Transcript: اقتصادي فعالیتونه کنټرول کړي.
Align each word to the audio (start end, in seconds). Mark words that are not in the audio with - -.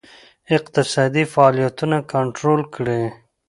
اقتصادي 0.57 1.23
فعالیتونه 1.33 1.97
کنټرول 2.13 2.61
کړي. 2.75 3.01